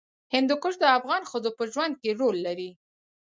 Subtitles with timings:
[0.33, 2.69] هندوکش د افغان ښځو په ژوند کې رول لري.